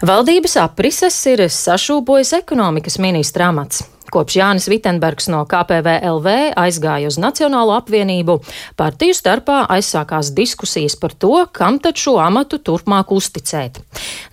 Valdības 0.00 0.54
aprises 0.56 1.16
ir 1.28 1.42
sašūpojis 1.52 2.30
ekonomikas 2.38 2.96
ministra 3.04 3.50
amats. 3.52 3.82
Kopš 4.10 4.36
Jānis 4.40 4.66
Vitsenbergs 4.66 5.28
no 5.30 5.44
KPVLV 5.46 6.32
aizgāja 6.58 7.10
uz 7.10 7.18
Nacionālo 7.22 7.76
apvienību, 7.78 8.40
partiju 8.78 9.14
starpā 9.14 9.60
aizsākās 9.70 10.32
diskusijas 10.34 10.96
par 10.98 11.14
to, 11.14 11.44
kam 11.54 11.78
tad 11.78 12.00
šo 12.00 12.16
amatu 12.18 12.58
turpmāk 12.58 13.12
uzticēt. 13.14 13.78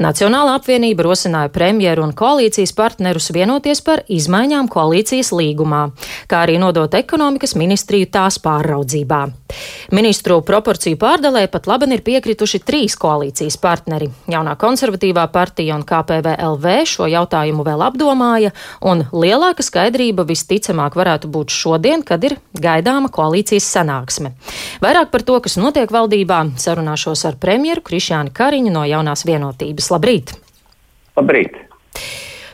Nacionālā 0.01 0.55
apvienība 0.57 1.05
rosināja 1.05 1.51
premjeru 1.53 2.07
un 2.07 2.15
koalīcijas 2.17 2.73
partnerus 2.77 3.29
vienoties 3.35 3.83
par 3.85 4.01
izmaiņām 4.09 4.69
koalīcijas 4.73 5.29
līgumā, 5.37 5.83
kā 6.25 6.41
arī 6.47 6.57
nodot 6.61 6.97
ekonomikas 6.97 7.53
ministriju 7.59 8.09
tās 8.17 8.41
pāraudzībā. 8.41 9.21
Ministru 9.95 10.41
proporciju 10.45 10.97
pārdalē 10.99 11.45
pat 11.51 11.69
labi 11.69 11.87
ir 11.93 12.03
piekrituši 12.03 12.59
trīs 12.67 12.97
koalīcijas 12.99 13.55
partneri. 13.61 14.09
Jaunā 14.27 14.57
konservatīvā 14.59 15.27
partija 15.31 15.77
un 15.77 15.85
KPVLV 15.87 16.81
šo 16.89 17.07
jautājumu 17.07 17.63
vēl 17.67 17.85
apdomāja, 17.85 18.51
un 18.81 19.05
lielākas 19.13 19.66
skaidrība 19.67 20.25
visticamāk 20.27 20.97
varētu 20.97 21.29
būt 21.31 21.53
šodien, 21.53 22.03
kad 22.07 22.23
ir 22.27 22.37
gaidāma 22.55 23.11
koalīcijas 23.13 23.67
sanāksme. 23.77 24.33
Vairāk 24.83 25.11
par 25.13 25.27
to, 25.27 25.37
kas 25.43 25.59
notiek 25.59 25.91
valdībā, 25.93 26.43
sarunāšos 26.59 27.27
ar 27.29 27.39
premjeru 27.41 27.85
Krišjānu 27.85 28.33
Kariņu 28.35 28.73
no 28.73 28.87
jaunās 28.87 29.27
vienotības. 29.27 29.91
Labrīt! 29.93 30.37
Labrīt! 31.17 31.67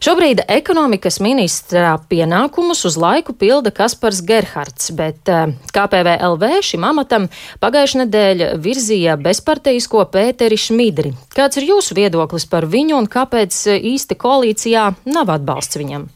Šobrīd 0.03 0.41
ekonomikas 0.51 1.21
ministrā 1.23 1.93
pienākumus 2.11 2.81
uz 2.89 2.97
laiku 2.99 3.31
pilda 3.39 3.71
Kaspars 3.71 4.17
Gerhards, 4.27 4.89
bet 4.91 5.29
eh, 5.31 5.53
KPVLV 5.71 6.49
šim 6.67 6.83
amatam 6.83 7.29
pagājušajā 7.63 8.01
nedēļā 8.01 8.49
virzīja 8.65 9.15
bezparteisko 9.23 10.03
Pēteri 10.11 10.57
Šmidri. 10.59 11.13
Kāds 11.31 11.61
ir 11.61 11.69
jūsu 11.69 11.95
viedoklis 11.95 12.49
par 12.51 12.67
viņu 12.67 12.97
un 12.99 13.07
kāpēc 13.07 13.61
eh, 13.71 13.79
īsti 13.93 14.19
koalīcijā 14.19 14.89
nav 15.07 15.31
atbalsts 15.37 15.79
viņam? 15.79 16.09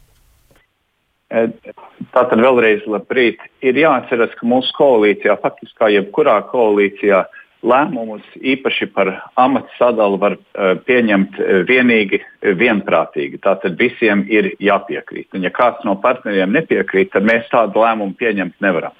Tātad 2.14 2.40
vēlreiz 2.40 2.86
labrīt. 2.88 3.42
Ir 3.60 3.76
jāatcerās, 3.76 4.32
ka 4.38 4.46
mūsu 4.48 4.72
koalīcijā, 4.78 5.36
faktiski 5.42 5.92
jebkurā 5.92 6.38
koalīcijā, 6.48 7.26
lēmumus 7.66 8.24
īpaši 8.38 8.86
par 8.94 9.10
amatu 9.36 9.72
sadalu 9.78 10.18
var 10.22 10.36
uh, 10.38 10.76
pieņemt 10.86 11.40
vienīgi 11.68 12.20
vienprātīgi. 12.58 13.40
Tātad 13.42 13.78
visiem 13.80 14.24
ir 14.30 14.52
jāpiekrīt. 14.62 15.28
Un 15.34 15.46
ja 15.46 15.50
kāds 15.54 15.82
no 15.84 15.96
partneriem 15.98 16.54
nepiekrīt, 16.54 17.12
tad 17.14 17.26
mēs 17.26 17.50
tādu 17.52 17.82
lēmumu 17.82 18.14
pieņemt 18.20 18.56
nevaram. 18.64 18.94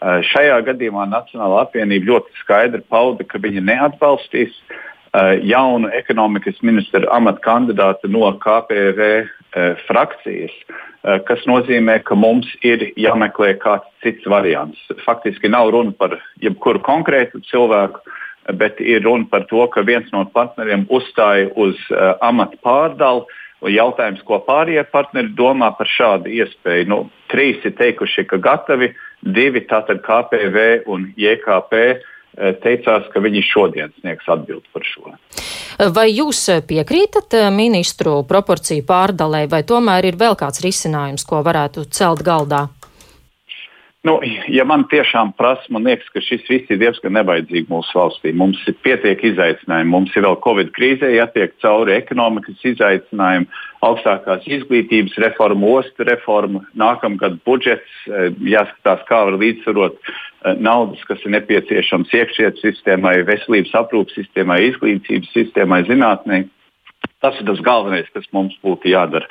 Uh, 0.00 0.22
šajā 0.32 0.62
gadījumā 0.70 1.04
Nacionāla 1.10 1.66
apvienība 1.66 2.14
ļoti 2.14 2.40
skaidri 2.40 2.80
pauda, 2.88 3.26
ka 3.28 3.42
viņi 3.42 3.66
neatbalstīs 3.68 4.56
uh, 4.56 5.36
jaunu 5.44 5.92
ekonomikas 6.00 6.62
ministra 6.64 7.04
amata 7.12 7.44
kandidātu 7.44 8.08
no 8.08 8.32
KPV 8.40 9.28
frakcijas. 9.86 10.54
Uh, 10.68 10.90
Eh, 11.00 11.16
kas 11.24 11.40
nozīmē, 11.48 12.02
ka 12.04 12.16
mums 12.18 12.48
ir 12.66 12.90
jāmeklē 13.00 13.54
kāds 13.62 13.88
cits 14.04 14.26
variants. 14.28 14.80
Faktiski 15.06 15.48
nav 15.48 15.70
runa 15.72 15.94
par 15.96 16.18
jebkuru 16.44 16.82
konkrētu 16.84 17.40
cilvēku, 17.48 18.02
bet 18.60 18.82
ir 18.84 19.06
runa 19.06 19.24
par 19.30 19.46
to, 19.48 19.64
ka 19.72 19.80
viens 19.88 20.10
no 20.12 20.26
partneriem 20.34 20.84
uzstāja 20.92 21.48
uz 21.56 21.78
uh, 21.92 22.18
amatu 22.20 22.60
pārdalu. 22.64 23.24
Jautājums, 23.60 24.20
ko 24.24 24.38
pārējie 24.44 24.86
partneri 24.92 25.32
domā 25.36 25.68
par 25.76 25.88
šādu 25.88 26.32
iespēju. 26.32 26.86
Nu, 26.88 27.00
trīs 27.32 27.60
ir 27.68 27.74
teikuši, 27.76 28.24
ka 28.28 28.40
gatavi, 28.40 28.88
divi 29.20 29.60
tātad 29.68 30.00
KPV 30.04 30.88
un 30.88 31.10
JKP 31.20 32.00
Eh, 32.38 32.54
teicās, 32.62 33.08
ka 33.10 33.20
viņi 33.20 33.42
šodien 33.42 33.90
sniegs 33.98 34.28
atbildi 34.30 34.70
par 34.70 34.84
šo. 34.86 35.10
Vai 35.80 36.10
jūs 36.12 36.42
piekrītat 36.68 37.32
eh, 37.38 37.46
ministru 37.48 38.18
proporciju 38.28 38.84
pārdalē, 38.84 39.46
vai 39.48 39.62
tomēr 39.64 40.10
ir 40.10 40.18
vēl 40.20 40.36
kāds 40.36 40.60
risinājums, 40.60 41.24
ko 41.24 41.40
varētu 41.46 41.86
celt 41.88 42.20
galdā? 42.26 42.66
Nu, 44.00 44.14
ja 44.48 44.64
man 44.64 44.86
tiešām 44.88 45.34
prasa, 45.36 45.66
man 45.68 45.84
liekas, 45.84 46.06
ka 46.14 46.22
šis 46.24 46.46
viss 46.48 46.70
ir 46.72 46.78
diezgan 46.80 47.12
nevajadzīgi 47.18 47.68
mūsu 47.68 47.98
valstī. 47.98 48.30
Mums 48.32 48.62
ir 48.70 48.78
pietiek 48.80 49.20
izaicinājumu, 49.28 49.92
mums 49.92 50.14
ir 50.16 50.24
vēl 50.24 50.38
Covid 50.40 50.70
krīzē 50.72 51.10
jātiek 51.12 51.52
cauri 51.60 51.98
ekonomikas 51.98 52.64
izaicinājumu, 52.70 53.50
augstākās 53.84 54.46
izglītības 54.48 55.18
reforma, 55.20 55.74
ostu 55.82 56.06
reforma, 56.08 56.62
nākamgad 56.80 57.36
budžets, 57.44 57.92
eh, 58.08 58.30
jāskatās, 58.54 59.04
kā 59.10 59.20
var 59.28 59.36
līdzsvarot 59.42 60.00
eh, 60.00 60.56
naudas, 60.56 61.04
kas 61.04 61.20
ir 61.26 61.36
nepieciešams 61.36 62.16
iekšējai 62.22 62.56
sistēmai, 62.62 63.18
veselības 63.28 63.76
aprūpas 63.84 64.16
sistēmai, 64.16 64.62
izglītības 64.70 65.28
sistēmai, 65.36 65.84
zinātnē. 65.92 66.46
Tas 67.20 67.36
ir 67.36 67.44
tas 67.44 67.60
galvenais, 67.60 68.08
kas 68.14 68.24
mums 68.32 68.54
būtu 68.64 68.88
jādara. 68.94 69.28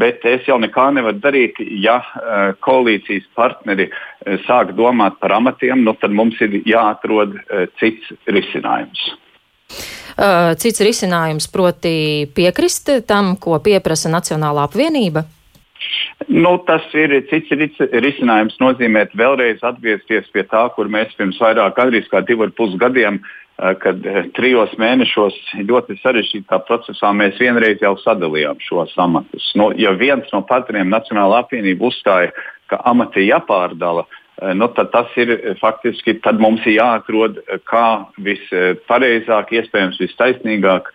Bet 0.00 0.24
es 0.24 0.46
jau 0.48 0.56
nekā 0.60 0.86
nevaru 0.96 1.20
darīt, 1.20 1.60
ja 1.84 1.98
uh, 2.00 2.54
koalīcijas 2.64 3.26
partneri 3.36 3.90
uh, 3.90 4.38
sāk 4.46 4.72
domāt 4.78 5.18
par 5.20 5.36
amatiem, 5.36 5.84
nu, 5.84 5.92
tad 6.00 6.16
mums 6.16 6.40
ir 6.40 6.62
jāatrod 6.64 7.36
uh, 7.36 7.68
cits 7.80 8.16
risinājums. 8.24 9.04
Cits 10.56 10.80
risinājums 10.80 11.44
proti 11.52 12.24
piekrist 12.32 12.88
tam, 13.04 13.34
ko 13.36 13.58
pieprasa 13.60 14.08
Nacionālā 14.08 14.62
apvienība? 14.64 15.26
Nu, 16.32 16.54
tas 16.64 16.86
ir 16.96 17.12
cits 17.28 17.82
risinājums. 17.92 18.56
Nozīmē 18.62 19.10
vēlreiz 19.12 19.60
atgriezties 19.60 20.30
pie 20.32 20.46
tā, 20.48 20.62
kur 20.72 20.88
mēs 20.88 21.12
pirms 21.18 21.36
vairāk 21.42 21.76
gandrīz 21.76 22.08
kā 22.08 22.24
divu 22.24 22.46
ar 22.46 22.54
pus 22.56 22.78
gadiem 22.80 23.20
Eh, 23.20 23.45
kad 23.56 24.04
eh, 24.06 24.26
trijos 24.36 24.74
mēnešos 24.80 25.36
ļoti 25.64 25.96
sarežģītā 26.02 26.58
procesā 26.68 27.12
mēs 27.16 27.38
vienreiz 27.40 27.80
jau 27.80 27.94
sadalījām 28.02 28.60
šos 28.60 28.92
amatus. 29.00 29.48
Nu, 29.56 29.70
ja 29.80 29.94
viens 29.96 30.28
no 30.34 30.42
partneriem 30.44 30.92
Nacionāla 30.92 31.40
apvienība 31.44 31.88
uzstāja, 31.88 32.34
ka 32.68 32.82
amati 32.84 33.24
jāpārdala, 33.24 34.04
eh, 34.04 34.52
nu, 34.52 34.68
tad 34.76 34.92
tas 34.92 35.12
ir 35.16 35.32
faktiski, 35.62 36.18
tad 36.20 36.40
mums 36.42 36.66
ir 36.68 36.76
jāatrod, 36.76 37.40
kā 37.70 37.86
vispareizāk, 38.20 39.54
iespējams, 39.60 40.00
vistaisnīgāk 40.04 40.92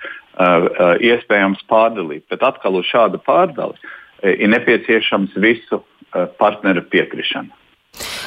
iespējams 1.04 1.60
pārdalīt. 1.70 2.24
Bet 2.32 2.42
atkal 2.46 2.78
uz 2.80 2.88
šādu 2.88 3.20
pārdali 3.22 3.76
ir 4.24 4.48
nepieciešams 4.50 5.36
visu 5.44 5.82
partneru 6.40 6.82
piekrišana. 6.88 7.52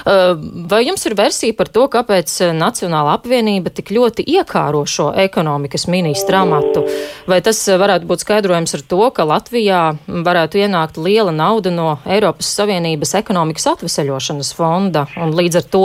Vai 0.05 0.81
jums 0.87 1.05
ir 1.07 1.17
versija 1.19 1.55
par 1.57 1.71
to, 1.73 1.87
kāpēc 1.93 2.33
Nacionāla 2.57 3.15
apvienība 3.19 3.73
tik 3.75 3.93
ļoti 3.95 4.27
iekāro 4.37 4.85
šo 4.89 5.11
ekonomikas 5.25 5.87
ministra 5.93 6.43
amatu? 6.45 6.85
Vai 7.31 7.41
tas 7.45 7.61
varētu 7.69 8.09
būt 8.11 8.25
skaidrojums 8.25 8.77
ar 8.79 8.85
to, 8.91 9.01
ka 9.15 9.27
Latvijā 9.29 9.83
varētu 10.07 10.63
ienākt 10.65 11.01
liela 11.01 11.35
nauda 11.35 11.73
no 11.75 11.99
Eiropas 12.05 12.53
Savienības 12.59 13.15
ekonomikas 13.21 13.69
atveseļošanas 13.75 14.55
fonda, 14.57 15.07
un 15.21 15.35
līdz 15.37 15.61
ar 15.63 15.69
to 15.77 15.85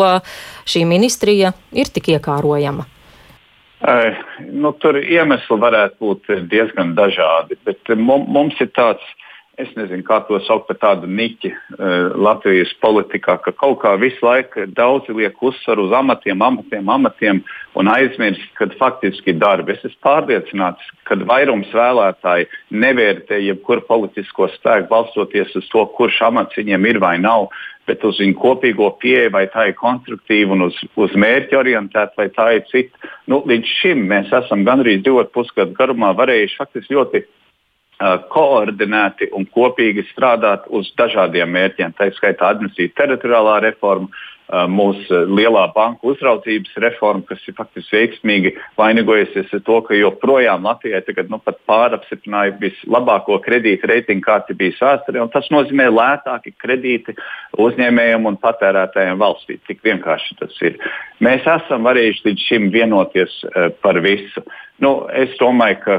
šī 0.69 0.86
ministrija 0.90 1.53
ir 1.72 1.92
tik 1.94 2.14
iekārojama? 2.16 2.88
Uh, 3.80 4.18
nu, 4.52 4.74
tur 4.84 4.98
iemesli 5.00 5.56
varētu 5.56 6.03
būt 6.03 6.34
diezgan 6.52 6.98
dažādi, 6.98 7.56
bet 7.64 7.94
mums 7.96 8.58
ir 8.59 8.68
tāds 8.75 9.06
es 9.59 9.72
nezinu, 9.78 10.03
kā 10.08 10.20
to 10.28 10.40
sauc 10.46 10.66
par 10.70 10.78
tādu 10.80 11.09
niķi 11.12 11.52
uh, 11.52 12.16
Latvijas 12.20 12.72
politikā, 12.84 13.38
ka 13.44 13.53
kaut 13.56 13.80
kā 13.84 13.94
visu 14.02 14.24
laiku 14.25 14.68
daudzi 14.75 15.16
liek 15.16 15.40
uzsvaru 15.44 15.88
uz 15.88 15.96
amatiem, 15.96 16.42
amatiem, 16.46 16.92
amatiem 16.96 17.42
un 17.80 17.92
aizmirst, 17.92 18.46
ka 18.59 18.69
faktiski 18.80 19.34
ir 19.34 19.42
darbi. 19.42 19.75
Es 19.75 19.84
esmu 19.86 20.00
pārliecināts, 20.06 20.92
ka 21.08 21.19
vairums 21.30 21.72
vēlētāji 21.75 22.48
nevērtē 22.72 23.42
jebkuru 23.44 23.84
politisko 23.90 24.50
spēku 24.56 24.90
balstoties 24.92 25.56
uz 25.59 25.68
to, 25.74 25.84
kurš 25.98 26.22
amats 26.30 26.59
viņiem 26.59 26.88
ir 26.90 27.02
vai 27.03 27.18
nav, 27.22 27.50
bet 27.90 28.03
uz 28.06 28.19
viņu 28.22 28.38
kopīgo 28.40 28.92
pieeju, 29.02 29.34
vai 29.34 29.48
tā 29.52 29.69
ir 29.69 29.78
konstruktīva 29.80 30.53
un 30.56 30.68
uz, 30.69 30.78
uz 31.00 31.16
mērķi 31.18 31.58
orientēta, 31.58 32.14
vai 32.19 32.30
tā 32.36 32.52
ir 32.58 32.64
cita. 32.69 33.12
Nu, 33.30 33.42
līdz 33.50 33.75
šim 33.81 34.06
mēs 34.12 34.31
esam 34.44 34.64
gandrīz 34.68 35.03
divu 35.06 35.25
pusgadu 35.34 35.75
garumā 35.78 36.14
varējuši 36.18 36.59
faktiski 36.62 36.98
ļoti 36.98 37.25
koordinēti 38.34 39.30
un 39.36 39.48
kopīgi 39.51 40.06
strādāt 40.13 40.68
uz 40.72 40.92
dažādiem 41.00 41.51
mērķiem. 41.51 41.96
Tā 41.98 42.10
skaitā 42.16 42.54
administratīva 42.54 42.96
teritoriālā 43.01 43.56
reforma, 43.68 44.07
mūsu 44.50 45.25
lielā 45.30 45.68
banku 45.75 46.10
uzraudzības 46.13 46.74
reforma, 46.81 47.22
kas 47.28 47.42
ir 47.48 47.54
faktiski 47.57 47.96
veiksmīgi 47.96 48.54
vainagojusies 48.80 49.51
ar 49.54 49.62
to, 49.66 49.78
ka 49.86 49.98
joprojām 49.98 50.66
Latvijai 50.66 51.04
tagad 51.06 51.30
nu, 51.30 51.38
pārapstiprināja 51.69 52.56
vislabāko 52.62 53.38
kredīta 53.46 53.92
reitingu, 53.92 54.25
ir 54.50 54.57
bijis 54.57 54.81
vēsturē. 54.81 55.28
Tas 55.34 55.52
nozīmē 55.54 55.90
lētāki 55.94 56.56
kredīti 56.57 57.13
uzņēmējiem 57.62 58.25
un 58.25 58.40
patērētājiem 58.42 59.22
valstī. 59.22 59.60
Tik 59.68 59.86
vienkārši 59.86 60.40
tas 60.42 60.57
ir. 60.66 60.80
Mēs 61.22 61.45
esam 61.45 61.86
varējuši 61.86 62.25
līdz 62.25 62.48
šim 62.50 62.72
vienoties 62.74 63.38
par 63.84 64.02
visu. 64.02 64.45
Nu, 64.80 64.92
es 65.12 65.34
domāju, 65.40 65.78
ka 65.84 65.96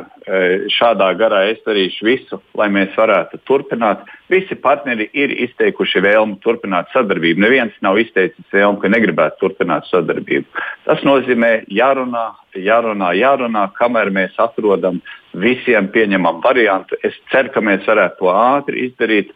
šādā 0.73 1.11
garā 1.19 1.43
es 1.51 1.59
darīšu 1.67 2.07
visu, 2.07 2.39
lai 2.57 2.69
mēs 2.73 2.95
varētu 2.97 3.41
turpināt. 3.49 4.07
Visi 4.33 4.57
partneri 4.57 5.09
ir 5.13 5.35
izteikuši 5.47 6.01
vēlmu 6.05 6.39
turpināt 6.45 6.89
sadarbību. 6.95 7.43
Neviens 7.45 7.77
nav 7.85 7.99
izteicis 8.01 8.47
vēlmu, 8.55 8.81
ka 8.81 8.93
negribētu 8.93 9.41
turpināt 9.43 9.89
sadarbību. 9.91 10.47
Tas 10.87 11.03
nozīmē 11.05 11.67
jārunā, 11.69 12.27
jārunā, 12.57 13.11
jārunā, 13.21 13.67
kamēr 13.77 14.13
mēs 14.17 14.39
atrodam 14.41 15.03
visiem 15.37 15.91
pieņemam 15.93 16.41
variantu. 16.45 16.97
Es 17.05 17.19
ceru, 17.33 17.53
ka 17.53 17.65
mēs 17.65 17.85
varētu 17.89 18.23
to 18.23 18.33
ātri 18.33 18.87
izdarīt, 18.89 19.35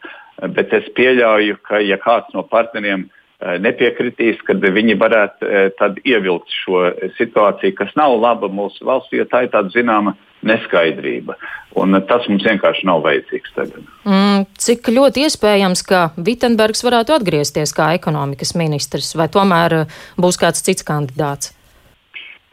bet 0.57 0.73
es 0.73 0.89
pieļauju, 0.97 1.61
ka 1.69 1.85
ja 1.85 2.01
kāds 2.01 2.33
no 2.33 2.47
partneriem 2.49 3.09
Eh, 3.09 3.24
nepiekritīs, 3.61 4.41
kad 4.47 4.63
viņi 4.63 4.97
varētu 5.01 5.49
eh, 5.49 5.99
ievilkt 6.09 6.53
šo 6.65 6.87
situāciju, 7.19 7.77
kas 7.79 7.93
nav 7.99 8.17
laba 8.21 8.49
mūsu 8.49 8.87
valstī, 8.89 9.21
jo 9.21 9.29
tā 9.29 9.45
ir 9.45 9.53
tāda 9.53 9.73
zināma 9.75 10.15
neskaidrība. 10.47 11.37
Un 11.81 11.97
eh, 11.99 12.05
tas 12.09 12.29
mums 12.31 12.47
vienkārši 12.47 12.87
nav 12.89 13.05
vajadzīgs 13.05 13.57
tagad. 13.57 13.91
Mm, 14.09 14.47
cik 14.67 14.89
ļoti 14.95 15.27
iespējams, 15.29 15.85
ka 15.89 16.07
Vitsenbergs 16.17 16.85
varētu 16.87 17.19
atgriezties 17.19 17.75
kā 17.77 17.93
ekonomikas 17.99 18.55
ministrs, 18.59 19.13
vai 19.19 19.29
tomēr 19.33 19.85
būs 20.21 20.41
kāds 20.41 20.65
cits 20.65 20.87
kandidāts? 20.87 21.53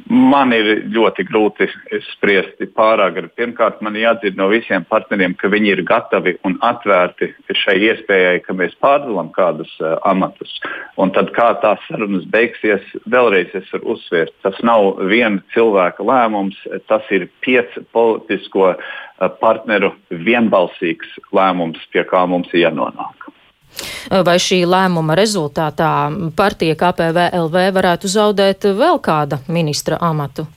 Man 0.10 0.54
ir 0.56 0.86
ļoti 0.92 1.26
grūti 1.28 1.68
spriest 2.10 2.62
pārāk. 2.78 3.20
Pirmkārt, 3.38 3.82
man 3.86 3.98
jādzird 4.00 4.40
no 4.40 4.48
visiem 4.52 4.86
partneriem, 4.90 5.36
ka 5.40 5.52
viņi 5.52 5.74
ir 5.76 5.84
gatavi 5.88 6.36
un 6.48 6.58
atvērti 6.66 7.32
šai 7.62 7.78
iespējai, 7.90 8.42
ka 8.46 8.56
mēs 8.58 8.74
pārdalām 8.84 9.32
kādus 9.36 9.72
uh, 9.80 9.98
amatus. 10.08 10.58
Un 11.02 11.14
tad, 11.16 11.34
kā 11.36 11.52
tās 11.64 11.84
sarunas 11.88 12.26
beigsies, 12.32 12.84
vēlreiz 13.12 13.54
es 13.58 13.70
varu 13.76 13.96
uzsvērt, 13.96 14.34
tas 14.46 14.58
nav 14.66 15.04
viena 15.12 15.44
cilvēka 15.56 16.06
lēmums, 16.08 16.60
tas 16.90 17.08
ir 17.14 17.28
piecu 17.46 17.86
politisko 17.96 18.72
uh, 18.74 19.32
partneru 19.44 19.94
vienbalsīgs 20.10 21.20
lēmums, 21.36 21.84
pie 21.94 22.08
kā 22.10 22.26
mums 22.30 22.50
ir 22.56 22.66
jānonāk. 22.66 23.21
Vai 24.10 24.38
šī 24.42 24.64
lēmuma 24.66 25.16
rezultātā 25.20 25.92
partija 26.38 26.78
KPVLV 26.80 27.68
varētu 27.76 28.10
zaudēt 28.12 28.66
vēl 28.78 29.00
kāda 29.04 29.42
ministra 29.52 30.00
amatu? 30.02 30.48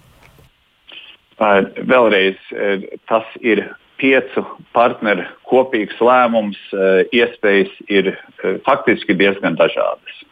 Vēlreiz 1.38 2.38
tas 3.10 3.26
ir 3.42 3.66
piecu 4.00 4.44
partneru 4.76 5.26
kopīgs 5.50 5.98
lēmums. 6.02 6.60
Iespējas 7.14 7.72
ir 7.88 8.14
faktiski 8.66 9.16
diezgan 9.18 9.58
dažādas. 9.58 10.22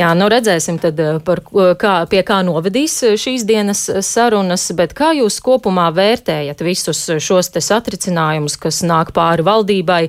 Jā, 0.00 0.14
nu 0.16 0.30
redzēsim 0.32 0.78
tad, 0.80 1.00
eh, 1.02 1.18
par, 1.24 1.42
kā, 1.76 1.94
pie 2.08 2.22
kā 2.24 2.38
novedīs 2.46 2.94
eh, 3.04 3.16
šīs 3.20 3.42
dienas 3.44 3.82
eh, 3.90 3.98
sarunas, 4.06 4.64
bet 4.76 4.94
kā 4.96 5.10
jūs 5.18 5.36
kopumā 5.44 5.90
vērtējat 5.92 6.62
visus 6.64 7.02
šos 7.20 7.50
te 7.52 7.60
satricinājumus, 7.64 8.56
kas 8.62 8.80
nāk 8.86 9.10
pāri 9.16 9.44
valdībai, 9.44 10.00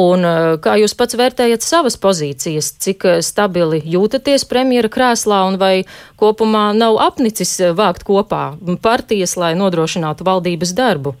un 0.00 0.24
kā 0.64 0.78
jūs 0.80 0.96
pats 0.96 1.18
vērtējat 1.20 1.66
savas 1.66 1.98
pozīcijas, 2.00 2.70
cik 2.80 3.04
stabili 3.26 3.82
jūtaties 3.84 4.46
premjera 4.48 4.88
krēslā, 4.88 5.42
un 5.50 5.60
vai 5.60 5.74
kopumā 6.20 6.70
nav 6.78 7.00
apnicis 7.04 7.58
vākt 7.76 8.06
kopā 8.08 8.46
partijas, 8.80 9.36
lai 9.40 9.52
nodrošinātu 9.58 10.24
valdības 10.24 10.72
darbu? 10.78 11.16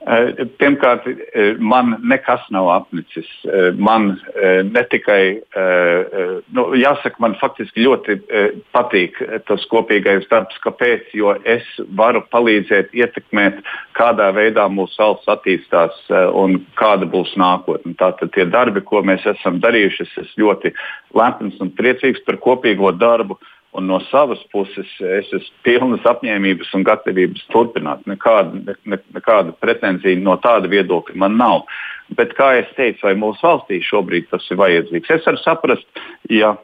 Eh, 0.00 0.46
pirmkārt, 0.56 1.04
eh, 1.04 1.58
man 1.60 1.98
nekas 2.00 2.40
nav 2.50 2.70
apnicis. 2.72 3.28
Eh, 3.44 3.74
man 3.76 4.14
ne 4.64 4.82
tikai, 4.88 5.42
nu, 6.56 6.62
jāsaka, 6.78 7.20
man 7.20 7.34
faktiski 7.36 7.84
ļoti 7.84 8.16
patīk 8.72 9.18
tas 9.46 9.66
kopīgais 9.68 10.24
darbs. 10.30 10.56
Kāpēc? 10.64 11.12
Jo 11.12 11.34
es 11.44 11.66
varu 11.96 12.22
palīdzēt, 12.32 12.94
ietekmēt, 12.96 13.60
kādā 13.98 14.30
veidā 14.32 14.66
mūsu 14.72 14.96
valsts 14.98 15.28
attīstās 15.28 16.00
un 16.32 16.64
kāda 16.80 17.04
būs 17.10 17.36
nākotne. 17.36 17.94
Tātad 18.00 18.32
tie 18.32 18.46
darbi, 18.48 18.80
ko 18.80 19.02
mēs 19.02 19.26
esam 19.26 19.60
darījuši, 19.60 20.06
es 20.06 20.18
esmu 20.24 20.46
ļoti 20.46 20.72
lepns 21.14 21.60
un 21.60 21.70
priecīgs 21.76 22.24
par 22.24 22.40
kopīgo 22.40 22.96
darbu. 22.96 23.36
Un 23.72 23.86
no 23.86 24.00
savas 24.08 24.40
puses 24.50 24.88
es 24.98 25.28
esmu 25.30 25.62
pilnas 25.62 26.06
apņēmības 26.10 26.72
un 26.74 26.82
gatavības 26.88 27.44
turpināt. 27.52 28.02
Nekāda, 28.10 28.58
ne, 28.66 28.74
ne, 28.90 28.98
nekāda 29.14 29.54
pretenzija 29.62 30.18
no 30.18 30.34
tāda 30.42 30.70
viedokļa 30.72 31.20
man 31.22 31.38
nav. 31.38 31.68
Bet, 32.18 32.34
kā 32.34 32.56
jau 32.56 32.64
teicu, 32.74 33.04
vai 33.06 33.14
mūsu 33.18 33.46
valstī 33.46 33.78
šobrīd 33.86 34.26
tas 34.32 34.48
ir 34.50 34.58
vajadzīgs? 34.58 35.12
Es 35.14 35.28
varu 35.28 35.38
saprast, 35.44 36.02
ja, 36.34 36.56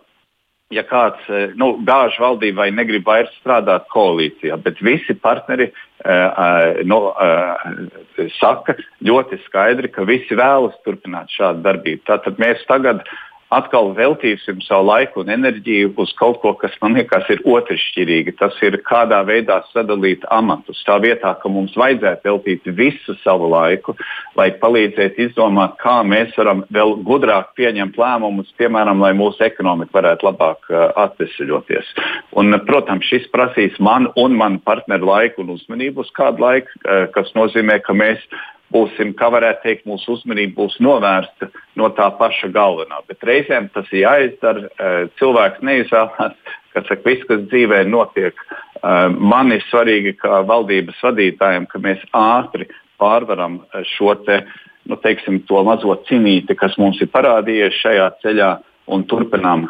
ja 0.74 0.82
kāds 0.88 1.30
nu, 1.54 1.76
gāž 1.86 2.18
valdību 2.18 2.58
vai 2.58 2.72
negrib 2.74 3.06
vairs 3.06 3.30
strādāt 3.38 3.86
koalīcijā, 3.94 4.58
bet 4.64 4.82
visi 4.82 5.14
partneri 5.14 5.68
uh, 5.70 6.82
nu, 6.90 6.98
uh, 7.12 8.26
saka 8.40 8.74
ļoti 9.06 9.38
skaidri, 9.44 9.92
ka 9.94 10.02
visi 10.10 10.34
vēlas 10.34 10.74
turpināt 10.82 11.30
šādu 11.38 11.62
darbību. 11.68 12.02
Tātad 12.10 12.42
mēs 12.42 12.66
tagad 12.66 13.06
atkal 13.54 13.92
veltīsim 13.94 14.58
savu 14.64 14.88
laiku 14.88 15.22
un 15.22 15.30
enerģiju 15.30 15.92
uz 16.02 16.12
kaut 16.18 16.40
ko, 16.42 16.52
kas 16.58 16.74
man 16.82 16.96
liekas 16.98 17.28
ir 17.30 17.42
otršķirīgi. 17.46 18.34
Tas 18.40 18.56
ir 18.66 18.78
kādā 18.86 19.20
veidā 19.28 19.60
sadalīt 19.70 20.26
amatus. 20.34 20.82
Tā 20.86 20.98
vietā, 21.02 21.34
ka 21.40 21.50
mums 21.52 21.76
vajadzētu 21.78 22.26
veltīt 22.26 22.66
visu 22.78 23.14
savu 23.22 23.50
laiku, 23.52 23.94
lai 24.38 24.48
palīdzētu 24.62 25.28
izdomāt, 25.28 25.76
kā 25.82 26.00
mēs 26.06 26.34
varam 26.38 26.64
vēl 26.74 26.96
gudrāk 27.06 27.54
pieņemt 27.58 27.98
lēmumus, 28.00 28.50
piemēram, 28.58 29.00
lai 29.04 29.12
mūsu 29.16 29.46
ekonomika 29.46 30.00
varētu 30.00 30.30
labāk 30.30 30.72
uh, 30.72 30.88
atvesaļoties. 31.06 31.94
Un, 32.36 32.58
protams, 32.66 33.06
šis 33.06 33.30
prasīs 33.32 33.78
man 33.78 34.10
un 34.18 34.34
manu 34.36 34.60
partneru 34.66 35.12
laiku 35.12 35.44
un 35.44 35.54
uzmanību 35.54 36.02
uz 36.02 36.12
kādu 36.16 36.42
laiku, 36.42 36.82
uh, 36.82 37.06
kas 37.14 37.30
nozīmē, 37.38 37.78
ka 37.86 37.94
mēs 37.96 38.26
būsim, 38.74 39.12
kā 39.18 39.28
varētu 39.32 39.62
teikt, 39.64 39.86
mūsu 39.88 40.16
uzmanība 40.16 40.62
būs 40.62 40.78
novērsta 40.82 41.50
no 41.78 41.90
tā 41.94 42.08
paša 42.18 42.50
galvenā. 42.54 43.02
Bet 43.08 43.24
reizēm 43.26 43.68
tas 43.74 43.88
ir 43.92 44.04
jāizdara. 44.04 44.66
Eh, 44.66 44.98
cilvēks 45.20 45.62
neizvēlās, 45.66 46.36
ka 46.74 46.82
saka, 46.88 47.02
viss, 47.06 47.26
kas 47.28 47.46
dzīvē 47.50 47.84
notiek. 47.88 48.34
Eh, 48.34 49.08
man 49.16 49.52
ir 49.54 49.64
svarīgi, 49.70 50.16
kā 50.20 50.42
valdības 50.48 51.02
vadītājiem, 51.08 51.68
ka 51.70 51.82
mēs 51.82 52.02
ātri 52.16 52.68
pārvaram 53.00 53.60
eh, 53.62 53.84
šo 53.96 54.16
te, 54.26 54.42
nu, 54.86 54.98
teiksim, 55.02 55.42
mazo 55.66 55.98
cīnīti, 56.08 56.58
kas 56.58 56.78
mums 56.78 57.00
ir 57.02 57.12
parādījies 57.14 57.82
šajā 57.82 58.10
ceļā, 58.22 58.54
un 58.86 59.02
turpinām 59.10 59.64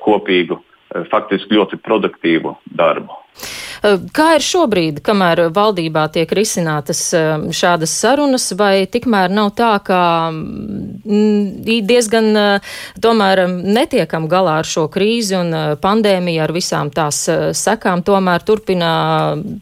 kopīgu, 0.00 0.56
faktiski 1.12 1.58
ļoti 1.58 1.76
produktīvu 1.84 2.54
darbu. 2.72 3.20
Eh, 3.82 3.98
kā 4.14 4.28
ir 4.36 4.44
šobrīd, 4.44 5.00
kamēr 5.04 5.46
valdībā 5.54 6.06
tiek 6.14 6.30
risinātas 6.36 7.02
eh, 7.16 7.46
šādas 7.52 7.92
sarunas, 7.92 8.48
vai 8.56 8.86
tikmēr 8.90 9.32
nav 9.32 9.52
tā, 9.58 9.72
ka 9.84 10.00
mm, 10.32 11.82
diezgan 11.86 12.30
eh, 12.40 12.74
tomēr 13.02 13.46
netiekam 13.50 14.28
galā 14.32 14.60
ar 14.62 14.68
šo 14.68 14.86
krīzi 14.92 15.36
un 15.38 15.54
pandēmiju 15.82 16.44
ar 16.44 16.54
visām 16.56 16.90
tās 16.94 17.24
sekām, 17.56 18.04
tomēr 18.06 18.44
turpina 18.46 18.90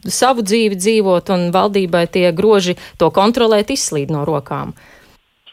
savu 0.07 0.45
dzīvi 0.47 0.79
dzīvot 0.79 1.33
un 1.35 1.49
valdībai 1.55 2.07
tie 2.13 2.31
groži 2.37 2.77
to 3.01 3.11
kontrolēt 3.15 3.73
izslīd 3.75 4.13
no 4.15 4.25
rokām? 4.29 4.75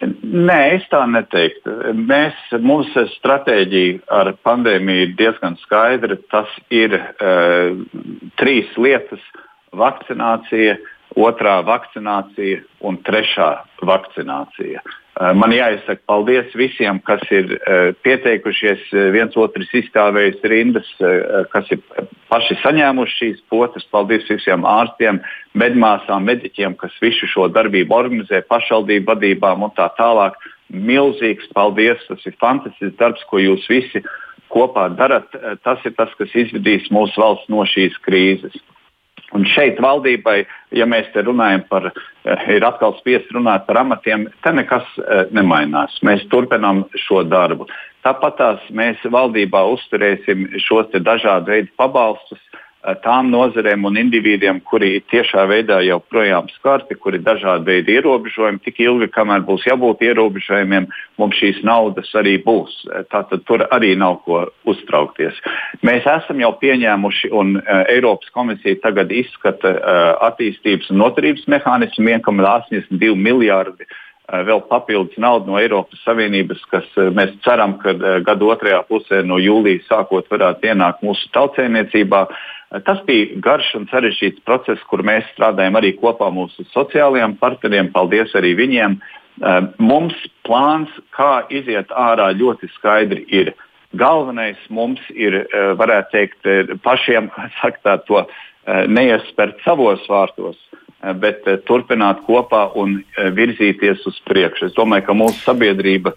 Nē, 0.02 0.60
es 0.78 0.86
tā 0.90 1.04
neteiktu. 1.10 1.74
Mēs, 1.94 2.38
mūsu 2.64 3.04
stratēģija 3.18 4.00
ar 4.18 4.32
pandēmiju 4.46 5.06
ir 5.06 5.14
diezgan 5.20 5.58
skaidra. 5.62 6.18
Tas 6.34 6.50
ir 6.74 6.96
uh, 6.98 7.78
trīs 8.42 8.72
lietas- 8.82 9.22
vakcinācija, 9.84 10.80
otrā 11.20 11.60
vakcinācija 11.68 12.64
un 12.88 12.98
trešā 13.06 13.52
vakcinācija. 13.86 14.82
Eh, 15.12 15.34
man 15.36 15.52
jāizsaka 15.52 16.00
paldies 16.08 16.54
visiem, 16.56 17.02
kas 17.04 17.22
ir 17.36 17.52
eh, 17.58 17.92
pieteikušies, 18.06 18.86
eh, 18.96 19.10
viens 19.12 19.36
otrs 19.36 19.68
izstāvējis 19.76 20.46
rindas, 20.48 20.88
kas 21.52 21.68
ir 21.76 21.82
paši 22.32 22.56
saņēmuši 22.62 23.18
šīs 23.20 23.44
potes. 23.52 23.84
Paldies 23.92 24.24
visiem 24.30 24.64
ārstiem, 24.64 25.20
medmāsām, 25.58 26.24
mediķiem, 26.32 26.78
kas 26.80 26.96
visu 27.04 27.28
šo 27.28 27.50
darbību 27.52 27.98
organizē, 27.98 28.42
pašvaldību 28.48 29.12
vadībām 29.12 29.68
un 29.68 29.76
tā 29.76 29.90
tālāk. 30.00 30.40
Milzīgs 30.72 31.52
paldies! 31.52 32.00
Tas 32.08 32.24
ir 32.26 32.38
fantastisks 32.40 32.96
darbs, 32.98 33.26
ko 33.28 33.42
jūs 33.44 33.68
visi 33.68 34.00
kopā 34.52 34.88
darat. 34.96 35.28
Tas 35.68 35.84
ir 35.84 35.92
tas, 36.00 36.14
kas 36.16 36.32
izvedīs 36.32 36.88
mūsu 36.96 37.20
valsts 37.20 37.52
no 37.52 37.68
šīs 37.68 38.00
krīzes. 38.08 38.56
Un 39.38 39.46
šeit 39.48 39.80
valdībai, 39.80 40.42
ja 40.76 40.88
mēs 40.90 41.08
te 41.14 41.24
runājam 41.24 41.64
par, 41.70 41.92
eh, 41.92 42.48
ir 42.56 42.66
atkal 42.68 42.98
spiest 43.00 43.32
runāt 43.32 43.66
par 43.68 43.80
amatiem, 43.84 44.28
te 44.44 44.52
nekas 44.52 44.84
eh, 45.00 45.26
nemainās. 45.32 46.00
Mēs 46.04 46.28
turpinām 46.34 46.84
šo 47.06 47.24
darbu. 47.24 47.68
Tāpat 48.04 48.38
tās 48.38 48.60
mēs 48.74 48.98
valdībā 49.06 49.62
uzturēsim 49.76 50.50
šos 50.60 50.92
dažādu 50.92 51.54
veidu 51.54 51.70
pabalstus, 51.78 52.40
tām 53.04 53.30
nozarēm 53.30 53.86
un 53.86 53.98
individiem, 54.02 54.60
kuri 54.66 55.02
tiešā 55.12 55.44
veidā 55.50 55.80
joprojām 55.86 56.50
skarti, 56.56 56.98
kuri 56.98 57.20
ir 57.20 57.26
dažādi 57.28 57.68
veidi 57.68 57.98
ierobežojumi. 58.00 58.62
Tik 58.66 58.82
ilgi, 58.82 59.10
kamēr 59.14 59.46
būs 59.46 59.68
jābūt 59.70 60.02
ierobežojumiem, 60.08 60.88
mums 61.22 61.38
šīs 61.38 61.62
naudas 61.68 62.10
arī 62.18 62.38
būs. 62.42 62.74
Eh, 62.90 63.06
tātad 63.14 63.46
tur 63.46 63.66
arī 63.70 63.94
nav 63.98 64.22
ko 64.26 64.44
uztraukties. 64.66 65.38
Mēs 65.86 66.08
esam 66.10 66.42
jau 66.42 66.52
pieņēmuši, 66.62 67.32
un 67.38 67.58
uh, 67.60 67.84
Eiropas 67.92 68.30
komisija 68.34 68.80
tagad 68.82 69.12
izskata 69.14 69.76
uh, 69.78 70.00
attīstības 70.30 70.90
un 70.92 71.02
noturības 71.02 71.46
mehānismu 71.52 72.10
1,82 72.18 73.14
miljārdi 73.18 73.88
vēl 74.32 74.62
papildus 74.70 75.20
naudu 75.20 75.52
no 75.52 75.60
Eiropas 75.60 76.00
Savienības, 76.06 76.64
kas 76.72 76.88
mēs 77.16 77.34
ceram, 77.46 77.78
ka 77.82 77.94
gada 78.24 78.48
otrajā 78.48 78.82
pusē 78.88 79.22
no 79.28 79.40
jūlijas 79.42 79.90
sākot 79.92 80.30
varētu 80.32 80.72
ienākt 80.72 81.04
mūsu 81.06 81.28
tautsēmniecībā. 81.36 82.26
Tas 82.88 83.02
bija 83.08 83.40
garš 83.44 83.74
un 83.76 83.88
sarežģīts 83.92 84.46
process, 84.48 84.84
kur 84.88 85.04
mēs 85.04 85.28
strādājam 85.34 85.76
arī 85.76 85.92
kopā 86.00 86.30
mūsu 86.32 86.64
sociālajiem 86.72 87.36
partneriem. 87.42 87.92
Paldies 87.92 88.32
arī 88.40 88.54
viņiem. 88.56 88.96
Eh, 89.42 89.62
mums 89.80 90.16
plāns, 90.46 90.92
kā 91.16 91.48
iziet 91.50 91.92
ārā, 91.98 92.30
ļoti 92.38 92.68
skaidri 92.76 93.24
ir. 93.32 93.54
Galvenais 93.98 94.60
mums 94.70 95.02
ir, 95.10 95.36
eh, 95.42 95.72
varētu 95.80 96.12
teikt, 96.12 96.46
eh, 96.46 96.76
pašiem 96.84 97.32
saka, 97.62 97.98
to 98.08 98.26
neiespērt 98.68 99.58
savos 99.66 100.04
vārtos, 100.06 100.56
bet 101.22 101.48
turpināt 101.66 102.20
kopā 102.28 102.68
un 102.78 103.00
virzīties 103.38 104.04
uz 104.06 104.20
priekšu. 104.28 104.70
Es 104.70 104.76
domāju, 104.78 105.08
ka 105.08 105.16
mūsu 105.18 105.40
sabiedrība 105.46 106.14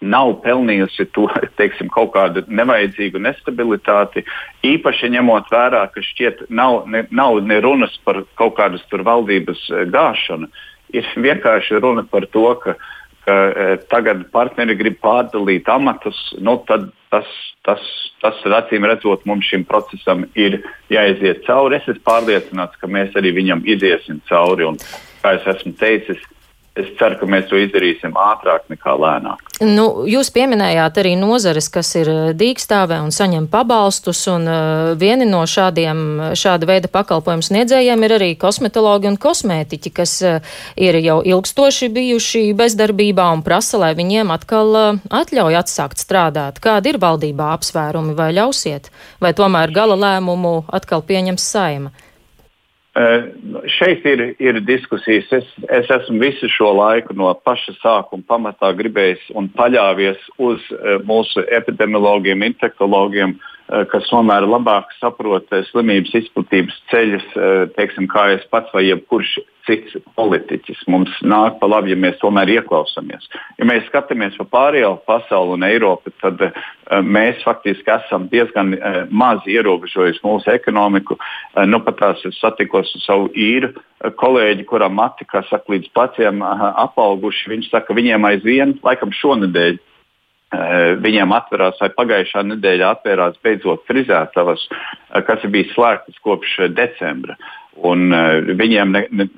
nav 0.00 0.36
pelnījusi 0.44 1.08
to 1.14 1.26
teiksim, 1.60 1.90
kaut 1.92 2.12
kādu 2.16 2.44
nevajadzīgu 2.48 3.22
nestabilitāti. 3.22 4.24
Īpaši 4.66 5.12
ņemot 5.16 5.50
vērā, 5.52 5.84
ka 5.92 6.04
šķiet 6.04 6.46
nav 6.50 6.84
ne, 6.90 7.04
nav 7.10 7.40
ne 7.44 7.60
runas 7.64 7.96
par 8.04 8.22
kaut 8.38 8.56
kādas 8.58 8.84
valdības 8.90 9.66
eh, 9.70 9.84
gāšanu. 9.90 10.50
Ir 10.94 11.10
vienkārši 11.26 11.82
runa 11.82 12.06
par 12.08 12.28
to, 12.34 12.46
ka, 12.62 12.76
ka 13.26 13.38
eh, 13.48 13.74
tagad 13.90 14.28
partneri 14.34 14.78
grib 14.78 15.00
pārdalīt 15.04 15.68
amatus. 15.72 16.20
Nu, 16.38 16.58
tad 16.68 16.90
tas, 17.12 17.28
tas, 17.68 17.84
tas 18.22 18.40
acīm 18.60 18.86
redzot, 18.88 19.26
mums 19.28 19.48
šim 19.50 19.66
procesam 19.68 20.24
ir 20.38 20.60
jāiziet 20.92 21.44
cauri. 21.46 21.78
Es 21.78 21.90
esmu 21.92 22.06
pārliecināts, 22.08 22.80
ka 22.80 22.90
mēs 22.90 23.16
arī 23.18 23.34
viņam 23.36 23.64
iziesim 23.68 24.22
cauri. 24.30 24.66
Un, 24.70 24.80
kā 25.22 25.36
jau 25.36 25.52
esmu 25.52 25.74
teicis, 25.80 26.24
es 26.78 26.90
ceru, 26.98 27.18
ka 27.20 27.26
mēs 27.28 27.48
to 27.50 27.58
izdarīsim 27.60 28.16
ātrāk 28.18 28.68
nekā 28.72 28.94
lēnāk. 28.98 29.42
Nu, 29.64 30.04
jūs 30.06 30.30
pieminējāt 30.34 31.00
arī 31.02 31.14
nozares, 31.18 31.66
kas 31.72 31.90
ir 31.98 32.10
eh, 32.12 32.20
dīkstāvē 32.38 33.00
un 33.02 33.10
saņem 33.14 33.48
pabalstus, 33.50 34.20
un 34.30 34.46
uh, 34.46 34.92
vieni 34.98 35.26
no 35.26 35.40
šādiem, 35.48 36.34
šāda 36.38 36.68
veida 36.68 36.90
pakalpojumu 36.92 37.42
sniedzējiem 37.42 38.06
ir 38.06 38.14
arī 38.18 38.30
kosmetologi 38.38 39.10
un 39.10 39.18
kosmētiķi, 39.18 39.94
kas 39.98 40.14
uh, 40.22 40.38
ir 40.78 41.00
jau 41.02 41.18
ilgstoši 41.26 41.90
bijuši 41.94 42.44
bezdarbībā 42.58 43.26
un 43.34 43.42
prasa, 43.46 43.80
lai 43.82 43.92
viņiem 43.98 44.30
atkal 44.34 44.74
uh, 44.78 45.00
atļauj 45.20 45.58
atsākt 45.62 46.02
strādāt. 46.02 46.62
Kādi 46.62 46.94
ir 46.94 47.02
valdībā 47.02 47.52
apsvērumi 47.56 48.14
vai 48.18 48.30
ļausiet, 48.38 48.92
vai 49.18 49.34
tomēr 49.34 49.74
gala 49.74 49.98
lēmumu 49.98 50.60
atkal 50.70 51.02
pieņems 51.02 51.50
saima? 51.54 51.94
Uh, 52.98 53.28
šeit 53.70 54.02
ir, 54.10 54.20
ir 54.42 54.56
diskusijas. 54.66 55.28
Es, 55.36 55.50
es 55.70 55.90
esmu 55.92 56.18
visu 56.18 56.48
šo 56.50 56.72
laiku 56.74 57.14
no 57.14 57.28
paša 57.46 57.76
sākuma 57.78 58.26
pamatā 58.26 58.72
gribējis 58.74 59.28
un 59.38 59.46
paļāvies 59.54 60.24
uz 60.42 60.64
uh, 60.74 60.96
mūsu 61.06 61.44
epidemiologiem, 61.54 62.42
infektologiem, 62.48 63.36
uh, 63.36 63.84
kas 63.92 64.08
tomēr 64.10 64.48
labāk 64.50 64.90
saprot 64.98 65.46
slimības 65.70 66.16
izplatības 66.24 66.80
ceļus, 66.90 67.28
teiksim, 67.76 68.10
kā 68.10 68.32
es 68.34 68.48
pats 68.50 68.74
vai 68.74 68.88
jebkurš 68.88 69.36
cits 69.68 69.96
politiķis. 70.16 70.80
Mums 70.90 71.12
nāk 71.22 71.58
pa 71.60 71.68
labi, 71.68 71.92
ja 71.92 72.00
mēs 72.00 72.18
tomēr 72.22 72.50
ieklausāmies. 72.56 73.28
Ja 73.60 73.68
mēs 73.68 73.86
skatāmies 73.90 74.38
pa 74.40 74.46
pārējo 74.56 74.94
pasauli 75.08 75.58
un 75.58 75.66
Eiropu, 75.68 76.12
tad 76.22 76.40
uh, 76.48 76.62
mēs 77.04 77.42
faktiski 77.46 77.92
esam 77.98 78.28
diezgan 78.32 78.74
uh, 78.78 79.02
maz 79.10 79.44
ierobežojuši 79.48 80.24
mūsu 80.24 80.52
ekonomiku. 80.54 81.18
Uh, 81.18 81.66
nu, 81.68 81.82
pat 81.84 82.00
tās 82.00 82.24
es 82.28 82.40
satikos 82.40 82.94
ar 82.96 83.04
savu 83.04 83.28
īru 83.36 83.74
uh, 83.74 84.08
kolēģi, 84.22 84.66
kuram 84.70 84.96
mati, 84.98 85.28
kā 85.28 85.44
saka, 85.50 85.76
līdz 85.76 85.92
pleciem 85.92 86.42
uh, 86.42 86.64
apauguši. 86.88 87.52
Viņš 87.54 87.70
saka, 87.74 87.96
viņiem 87.98 88.32
aizvien, 88.32 88.78
laikam 88.86 89.14
šonadēļ, 89.20 89.84
Uh, 90.48 90.94
viņiem 91.04 91.28
atverās, 91.36 91.76
vai 91.76 91.90
pagājušā 91.92 92.40
nedēļā 92.48 92.86
atvērās 92.94 93.34
beidzot 93.44 93.82
frizētavas, 93.84 94.62
uh, 94.72 95.18
kas 95.26 95.42
ir 95.44 95.50
bijis 95.52 95.74
slēgtas 95.74 96.16
kopš 96.24 96.54
decembra. 96.72 97.36
Un, 97.86 98.08
uh, 98.10 98.54
viņiem 98.58 98.94
ne, 98.94 99.04
ne, 99.14 99.28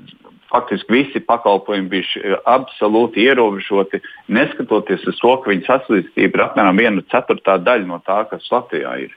faktiski 0.51 0.93
visi 0.93 1.21
pakalpojumi 1.21 1.89
bija 1.89 2.07
eh, 2.17 2.37
absolūti 2.51 3.25
ierobežoti, 3.27 4.01
neskatoties 4.29 5.07
uz 5.11 5.19
to, 5.23 5.35
ka 5.43 5.53
viņu 5.53 5.67
saslimstība 5.69 6.39
ir 6.39 6.47
apmēram 6.47 6.81
viena 6.81 7.05
ceturtā 7.13 7.59
daļa 7.63 7.87
no 7.91 8.01
tā, 8.07 8.23
kas 8.31 8.49
Latvijā 8.53 8.97
ir. 9.07 9.15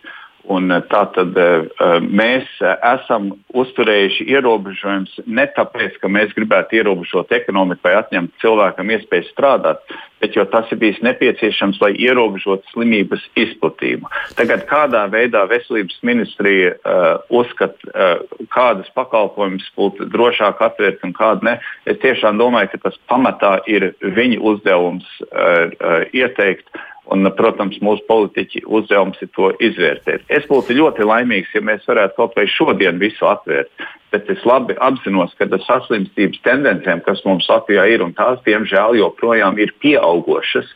Un 0.52 0.72
eh, 0.76 0.82
tātad 0.92 1.38
eh, 1.40 1.68
mēs 2.04 2.50
esam 2.74 3.32
uzturējuši 3.56 4.28
ierobežojumus 4.34 5.22
ne 5.26 5.46
tāpēc, 5.56 6.00
ka 6.02 6.12
mēs 6.12 6.34
gribētu 6.36 6.82
ierobežot 6.82 7.32
ekonomiku 7.36 7.88
vai 7.88 7.96
atņemt 8.02 8.34
cilvēkam 8.44 8.92
iespēju 8.98 9.30
strādāt, 9.30 9.84
bet 10.24 10.36
jo 10.36 10.44
tas 10.52 10.70
ir 10.72 10.80
bijis 10.82 11.00
nepieciešams, 11.06 11.80
lai 11.84 11.94
ierobežotu 12.00 12.68
slimības 12.74 13.24
izplatību. 13.40 14.12
Tagad 14.40 14.66
kādā 14.70 15.04
veidā 15.12 15.44
veselības 15.52 15.98
ministrija 16.08 16.74
uh, 16.76 17.10
uzskata, 17.34 17.92
uh, 17.92 18.40
kādas 18.54 18.88
pakalpojumus 18.96 19.68
būtu 19.78 20.08
drošāk 20.14 20.64
atvērt 20.64 21.04
un 21.04 21.16
kādu 21.18 21.50
ne, 21.50 21.58
es 21.90 22.00
tiešām 22.04 22.40
domāju, 22.40 22.72
ka 22.74 22.86
tas 22.88 23.00
pamatā 23.12 23.58
ir 23.68 23.92
viņa 24.00 24.40
uzdevums 24.54 25.08
uh, 25.28 25.68
uh, 25.76 26.04
ieteikt. 26.16 26.68
Un, 27.14 27.28
protams, 27.38 27.78
mūsu 27.86 28.02
politiķi 28.10 28.64
uzdevums 28.66 29.20
ir 29.22 29.30
to 29.38 29.52
izvērtēt. 29.62 30.24
Es 30.34 30.48
būtu 30.50 30.74
ļoti 30.80 31.06
laimīgs, 31.06 31.52
ja 31.54 31.62
mēs 31.62 31.86
varētu 31.86 32.18
kaut 32.18 32.34
vai 32.40 32.48
šodien 32.50 32.98
visu 33.02 33.28
atvērt 33.30 33.70
bet 34.14 34.30
es 34.30 34.44
labi 34.46 34.76
apzinos, 34.88 35.34
ka 35.40 35.48
tas 35.50 35.66
saslimstības 35.66 36.42
tendencēm, 36.46 37.02
kas 37.06 37.24
mums 37.26 37.50
Latvijā 37.50 37.88
ir, 37.96 38.04
un 38.06 38.14
tās, 38.18 38.38
diemžēl, 38.46 39.00
joprojām 39.02 39.58
ir 39.62 39.74
pieaugušas. 39.82 40.70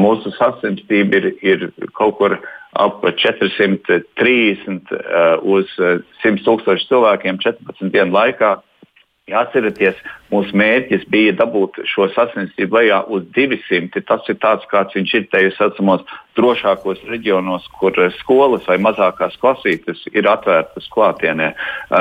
Mūsu 0.00 0.32
saslimstība 0.34 1.20
ir, 1.20 1.26
ir 1.44 1.64
kaut 1.94 2.14
kur 2.18 2.38
ap 2.80 3.04
430 3.04 4.94
uz 5.54 5.66
100 6.24 6.42
tūkstošu 6.46 6.88
cilvēkiem 6.90 7.38
14 7.44 7.92
dienu 7.94 8.16
laikā. 8.16 8.56
Ja 9.24 9.40
atceraties, 9.40 9.96
mūsu 10.28 10.52
mērķis 10.60 11.06
bija 11.08 11.32
dabūt 11.38 11.78
šo 11.88 12.10
sasniegtību 12.12 12.76
lejā 12.76 12.98
uz 13.08 13.22
200. 13.32 14.02
Tas 14.04 14.26
ir 14.28 14.36
tāds, 14.42 14.66
kāds 14.68 14.92
viņš 14.98 15.14
ir 15.16 15.22
tajos 15.32 15.54
saucamos 15.56 16.02
drošākos 16.36 17.00
reģionos, 17.08 17.64
kur 17.80 17.96
skolas 18.18 18.68
vai 18.68 18.76
mazākās 18.84 19.38
klasītes 19.40 20.02
ir 20.12 20.28
atvērtas 20.28 20.90
klātienē. 20.92 21.54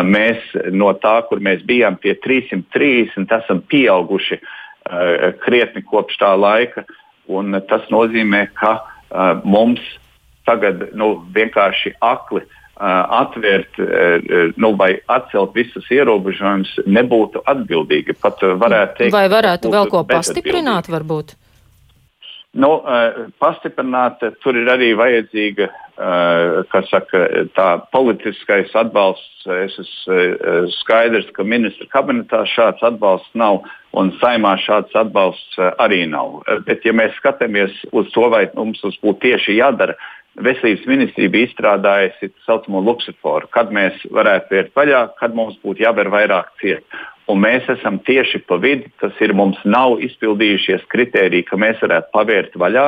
Mēs 0.03 0.51
no 0.75 0.91
tā, 0.99 1.21
kur 1.29 1.39
mēs 1.39 1.63
bijām 1.69 1.95
pie 2.03 2.17
330, 2.25 3.31
esam 3.39 3.63
pieauguši 3.71 4.41
krietni 5.45 5.85
kopš 5.87 6.19
tā 6.25 6.33
laika. 6.35 6.83
Tas 7.71 7.87
nozīmē, 7.87 8.49
ka 8.59 8.81
mums 9.47 9.79
tagad 10.43 10.89
nu, 10.99 11.13
vienkārši 11.31 11.95
akli 12.03 12.43
uh, 12.43 12.59
atvērt 12.79 13.77
nu, 14.57 14.73
vai 14.79 14.95
atcelt 15.05 15.53
visus 15.53 15.85
ierobežojumus 15.93 16.73
nebūtu 16.89 17.43
atbildīgi. 17.45 18.17
Pat 18.21 18.41
varētu 18.41 18.97
teikt, 19.03 19.13
vai 19.13 19.27
varētu 19.29 19.73
vēl 19.73 19.89
ko 19.93 20.03
pastiprināt, 20.09 20.89
varbūt? 20.89 21.35
Nu, 22.53 22.83
pastiprināt, 23.41 24.21
tur 24.45 24.57
ir 24.57 24.67
arī 24.69 24.91
vajadzīga 24.93 25.69
saka, 26.89 27.21
tā 27.57 27.69
politiskais 27.93 28.73
atbalsts. 28.77 29.45
Es 29.49 29.73
esmu 29.81 30.67
skaidrs, 30.77 31.31
ka 31.33 31.43
ministra 31.43 31.89
kabinetā 31.89 32.43
šāds 32.49 32.85
atbalsts 32.85 33.33
nav 33.33 33.63
un 33.97 34.13
saimā 34.21 34.53
šāds 34.61 34.93
atbalsts 34.97 35.57
arī 35.81 36.03
nav. 36.09 36.43
Bet, 36.69 36.85
ja 36.85 36.93
mēs 36.93 37.17
skatāmies 37.17 37.73
uz 37.91 38.13
to, 38.13 38.29
vai 38.29 38.45
mums 38.53 38.81
tas 38.85 39.01
būtu 39.01 39.19
tieši 39.25 39.57
jādara, 39.57 39.97
Veselības 40.41 40.85
ministrija 40.89 41.29
bija 41.29 41.47
izstrādājusi 41.49 42.31
tā 42.31 42.45
saucamo 42.47 42.81
luksuforu, 42.81 43.49
kad 43.53 43.69
mēs 43.73 43.99
varētu 44.09 44.55
vērt 44.55 44.71
vaļā, 44.77 45.01
kad 45.19 45.35
mums 45.37 45.59
būtu 45.61 45.85
jāber 45.85 46.09
vairāk 46.13 46.49
ciet. 46.61 46.85
Un 47.29 47.39
mēs 47.43 47.67
esam 47.69 47.99
tieši 48.03 48.41
pa 48.49 48.57
vidu. 48.59 48.89
Tas 48.99 49.13
ir 49.23 49.35
mums 49.37 49.59
nav 49.63 49.99
izpildījušies 50.03 50.87
kriteriji, 50.91 51.45
ka 51.47 51.59
mēs 51.61 51.79
varētu 51.85 52.11
pavērt 52.15 52.57
vaļā. 52.59 52.87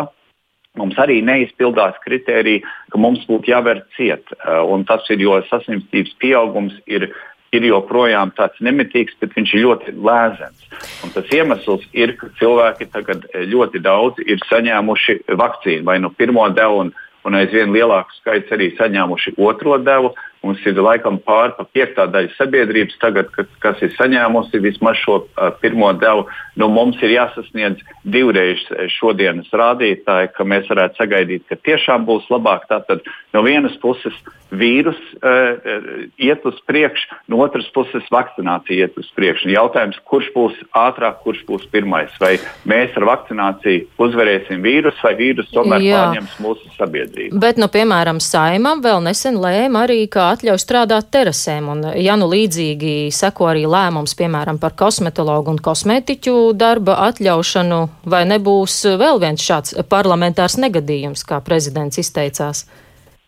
Mums 0.75 0.97
arī 0.99 1.21
neizpildās 1.23 1.95
kriteriji, 2.03 2.65
ka 2.91 2.99
mums 2.99 3.21
būtu 3.29 3.53
jāver 3.53 3.85
ciet. 3.95 4.25
Uh, 4.41 4.65
un 4.73 4.83
tas 4.89 5.05
ir, 5.13 5.21
jo 5.23 5.37
saslimstības 5.47 6.17
pieaugums 6.19 6.75
ir 6.89 7.11
ir 7.55 7.65
joprojām 7.69 8.33
tāds 8.35 8.59
nemitīgs, 8.63 9.15
bet 9.21 9.35
viņš 9.35 9.53
ir 9.55 9.63
ļoti 9.63 9.93
lēzens. 9.95 10.65
Un 11.05 11.13
tas 11.15 11.29
iemesls 11.31 11.85
ir, 11.95 12.15
ka 12.19 12.27
cilvēki 12.39 12.89
tagad 12.91 13.25
ļoti 13.33 13.81
daudz 13.85 14.21
ir 14.25 14.41
saņēmuši 14.49 15.21
vakcīnu 15.39 15.87
vai 15.87 15.99
nu 16.03 16.11
pirmo 16.11 16.47
devu, 16.51 16.85
un 16.85 16.93
un 17.25 17.37
aizvien 17.39 17.73
lielāks 17.73 18.21
skaits 18.21 18.53
arī 18.55 18.71
saņēmuši 18.77 19.35
otro 19.41 19.79
devu. 19.81 20.13
Mums 20.45 20.61
ir 20.69 20.77
laikam 20.77 21.15
pāri 21.25 21.55
pa 21.57 21.63
piektā 21.73 22.03
daļa 22.13 22.35
sabiedrības, 22.35 22.99
tagad, 23.01 23.31
kas, 23.33 23.47
kas 23.63 23.79
ir 23.81 23.95
saņēmusi 23.95 24.59
vismaz 24.61 24.99
šo 25.01 25.15
uh, 25.23 25.47
pirmo 25.57 25.89
devu. 25.97 26.27
Nu, 26.61 26.67
mums 26.69 26.99
ir 27.01 27.15
jāsasniedz 27.15 27.81
divreiz 28.05 28.61
šodienas 28.93 29.49
rādītāji, 29.49 30.29
ka 30.35 30.45
mēs 30.45 30.69
varētu 30.69 31.01
sagaidīt, 31.01 31.47
ka 31.49 31.57
tiešām 31.65 32.05
būs 32.05 32.29
labāk. 32.29 32.67
Tātad 32.69 33.01
no 33.33 33.41
vienas 33.47 33.73
puses 33.81 34.13
vīrus 34.53 35.01
uh, 35.17 36.05
iet 36.21 36.45
uz 36.45 36.61
priekšu, 36.69 37.17
no 37.33 37.41
otras 37.41 37.65
puses 37.73 38.05
vakcinācija 38.13 38.85
iet 38.85 39.01
uz 39.01 39.09
priekšu. 39.17 39.49
Jautājums, 39.49 39.97
kurš 40.05 40.29
būs 40.37 40.61
ātrāk, 40.77 41.23
kurš 41.25 41.41
būs 41.49 41.65
pirmais? 41.73 42.13
Vai 42.21 42.35
mēs 42.69 42.93
ar 43.01 43.09
vakcināciju 43.09 43.89
uzvarēsim 43.97 44.61
vīrusu, 44.61 45.01
vai 45.09 45.17
vīrus 45.17 45.49
tomēr 45.57 45.89
Jā. 45.89 46.05
pārņems 46.05 46.37
mūsu 46.45 46.69
sabiedrību? 46.77 47.14
Bet, 47.31 47.59
nu, 47.61 47.67
piemēram, 47.71 48.19
Saimam 48.23 48.81
vēl 48.83 49.01
nesen 49.05 49.37
lēma 49.41 49.85
arī, 49.85 50.01
ka 50.11 50.29
atļauj 50.33 50.61
strādāt 50.61 51.09
terasēm. 51.15 51.69
Un, 51.71 51.83
ja 52.01 52.17
nu 52.19 52.27
līdzīgi 52.31 53.11
seko 53.15 53.49
arī 53.51 53.65
lēmums, 53.69 54.15
piemēram, 54.19 54.59
par 54.61 54.75
kosmetologu 54.79 55.53
un 55.55 55.61
kosmētiķu 55.63 56.35
darba 56.59 56.99
atļaušanu, 57.09 57.81
vai 58.11 58.23
nebūs 58.29 58.81
vēl 59.01 59.21
viens 59.23 59.43
šāds 59.43 59.77
parlamentārs 59.91 60.59
negadījums, 60.61 61.25
kā 61.27 61.41
prezidents 61.45 62.01
izteicās? 62.01 62.65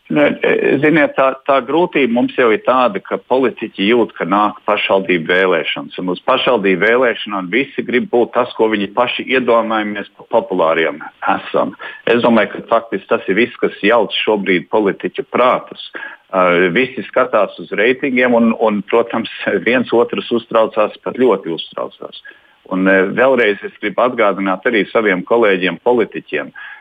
Ziniet, 0.08 1.18
tā, 1.18 1.26
tā 1.44 1.58
grūtība 1.68 2.14
mums 2.16 2.36
jau 2.40 2.48
ir 2.56 2.62
tāda, 2.64 3.02
ka 3.04 3.18
politiķi 3.28 3.90
jūt, 3.90 4.14
ka 4.16 4.24
nāk 4.24 4.62
pašvaldību 4.70 5.28
vēlēšanas. 5.28 5.98
Un 6.00 6.14
uz 6.14 6.22
pašvaldību 6.24 6.80
vēlēšanām 6.86 7.50
visi 7.52 7.84
grib 7.84 8.08
būt 8.14 8.32
tas, 8.38 8.54
ko 8.56 8.70
viņi 8.72 8.88
paši 8.96 9.26
iedomājamies 9.36 10.08
par 10.16 10.30
populāriem 10.38 11.02
esam. 11.34 11.76
Es 12.08 12.24
domāju, 12.24 12.54
ka 12.54 12.64
faktiski 12.72 13.10
tas 13.12 13.28
ir 13.28 13.36
viss, 13.42 13.60
kas 13.60 13.76
jauc 13.84 14.16
šobrīd 14.24 14.70
politiķu 14.72 15.28
prātus. 15.28 15.90
Uh, 16.28 16.70
visi 16.76 17.04
skatās 17.08 17.60
uz 17.60 17.70
reitingiem, 17.76 18.32
un, 18.36 18.54
un, 18.64 18.80
protams, 18.88 19.32
viens 19.68 19.92
otrs 19.96 20.32
uztraucās, 20.40 20.96
pat 21.04 21.20
ļoti 21.20 21.52
uztraucās. 21.52 22.24
Un 22.72 22.88
uh, 22.88 23.12
vēlreiz 23.12 23.60
es 23.68 23.76
gribu 23.84 24.08
atgādināt 24.08 24.64
arī 24.72 24.88
saviem 24.88 25.24
kolēģiem, 25.28 25.84
politiķiem. 25.84 26.56
Uh, 26.56 26.74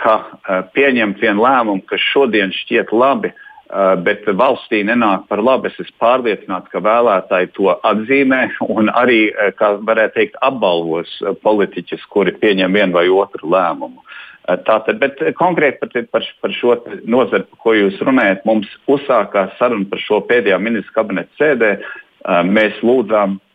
ka 0.00 0.16
eh, 0.22 0.60
pieņemt 0.74 1.20
vienu 1.22 1.44
lēmumu, 1.44 1.84
kas 1.88 2.02
šodien 2.12 2.52
šķiet 2.54 2.92
labi, 2.92 3.32
eh, 3.32 3.94
bet 4.04 4.26
valstī 4.26 4.82
nenāk 4.84 5.26
par 5.30 5.42
labu. 5.42 5.70
Es 5.70 5.78
esmu 5.80 5.96
pārliecināts, 6.02 6.70
ka 6.72 6.82
vēlētāji 6.84 7.52
to 7.56 7.72
atzīmē 7.72 8.42
un 8.68 8.92
arī, 8.92 9.22
eh, 9.32 9.52
kā 9.56 9.74
varētu 9.80 10.18
teikt, 10.18 10.40
apbalvos 10.42 11.14
politiķus, 11.44 12.04
kuri 12.12 12.36
pieņem 12.42 12.78
vienu 12.78 12.98
vai 12.98 13.08
otru 13.08 13.48
lēmumu. 13.48 14.04
Tātad, 14.42 14.98
bet 14.98 15.20
konkrēti 15.38 15.78
par, 15.78 16.06
par, 16.10 16.24
par 16.42 16.50
šo 16.50 16.74
nozari, 17.06 17.44
par 17.46 17.58
ko 17.62 17.76
jūs 17.78 18.00
runājat, 18.02 18.40
mums 18.44 18.66
uzsākās 18.90 19.54
saruna 19.54 19.86
par 19.86 20.00
šo 20.02 20.18
pēdējā 20.26 20.58
ministra 20.58 20.96
kabineta 20.96 21.30
sēdē. 21.38 21.70
Mēs 22.50 22.80
lūdzām 22.82 23.38
Eh, 23.38 23.50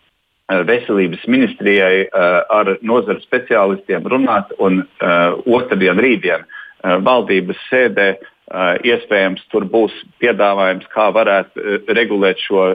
veselības 0.48 1.25
ministrijai 1.27 2.08
uh, 2.08 2.39
ar 2.54 2.77
nozaru 2.82 3.20
speciālistiem 3.25 4.08
runāt, 4.08 4.54
un 4.63 4.82
uh, 4.84 5.36
otrdien, 5.46 6.00
rītdien 6.00 6.46
uh, 6.46 6.98
valdības 7.04 7.60
sēdē 7.68 8.10
uh, 8.16 8.75
iespējams 8.88 9.44
tur 9.51 9.68
būs 9.68 9.96
piedāvājums, 10.24 10.88
kā 10.94 11.10
varētu 11.16 11.82
regulēt 11.92 12.39
šo 12.48 12.70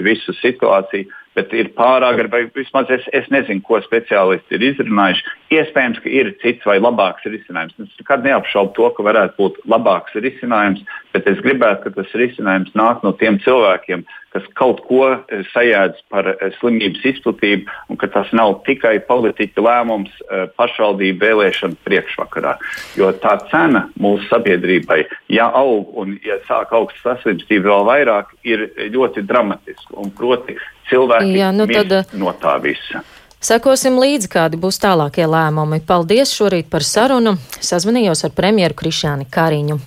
visu 0.00 0.36
situāciju 0.40 1.10
bet 1.38 1.52
ir 1.54 1.70
pārāk, 1.76 2.20
vai 2.32 2.42
vismaz 2.54 2.90
es, 2.92 3.04
es 3.16 3.28
nezinu, 3.32 3.62
ko 3.66 3.78
speciālisti 3.84 4.56
ir 4.56 4.64
izrunājuši. 4.72 5.34
Iespējams, 5.54 6.00
ka 6.02 6.10
ir 6.12 6.32
cits 6.42 6.66
vai 6.66 6.78
labāks 6.80 7.26
risinājums. 7.28 7.76
Es 7.78 8.00
nekad 8.02 8.26
neapšaubu 8.26 8.74
to, 8.78 8.88
ka 8.96 9.06
varētu 9.06 9.38
būt 9.38 9.60
labāks 9.70 10.16
risinājums, 10.18 10.82
bet 11.14 11.28
es 11.30 11.42
gribētu, 11.44 11.86
ka 11.86 11.94
tas 12.00 12.16
risinājums 12.18 12.74
nāk 12.78 13.04
no 13.06 13.14
tiem 13.20 13.38
cilvēkiem, 13.44 14.04
kas 14.34 14.46
kaut 14.58 14.82
ko 14.86 15.02
e, 15.10 15.40
sajēdz 15.50 16.04
par 16.12 16.28
e, 16.32 16.50
slimības 16.58 17.04
izplatību, 17.12 17.70
un 17.90 17.98
ka 18.00 18.08
tas 18.14 18.30
nav 18.36 18.60
tikai 18.66 18.96
politiķa 19.08 19.64
lēmums 19.66 20.12
e, 20.22 20.44
pašvaldību 20.58 21.24
vēlēšanu 21.24 21.78
priekšvakarā. 21.86 22.56
Jo 22.98 23.10
tā 23.22 23.36
cena 23.50 23.86
mūsu 24.00 24.28
sabiedrībai, 24.30 25.02
ja 25.34 25.50
aug 25.60 25.90
un 25.98 26.16
ja 26.26 26.38
sāk 26.48 26.74
augsts 26.76 27.02
saslimstība 27.06 27.72
vēl 27.72 27.88
vairāk, 27.90 28.34
ir 28.46 28.68
ļoti 28.94 29.26
dramatiska. 29.26 29.96
Un 30.00 30.14
proti, 30.14 30.58
cilvēki 30.90 31.34
Jā, 31.40 31.50
nu 31.54 31.66
tad, 31.70 31.96
no 32.18 32.34
tā 32.38 32.58
visa. 32.62 33.02
Sekosim 33.40 33.94
līdzi, 33.96 34.28
kādi 34.28 34.58
būs 34.60 34.76
tālākie 34.82 35.24
lēmumi. 35.24 35.78
Paldies 35.88 36.34
šorīt 36.36 36.66
par 36.68 36.84
sarunu. 36.84 37.38
Sazvanījos 37.64 38.26
ar 38.28 38.34
premjeru 38.36 38.76
Krišāni 38.76 39.24
Kariņu. 39.32 39.78